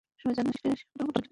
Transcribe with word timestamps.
আপনারা 0.07 0.19
সবাই 0.21 0.35
জানেন 0.37 0.55
যে 0.61 0.69
সিম্বা 0.79 1.03
কতটা 1.05 1.11
প্রতিভাবান। 1.13 1.25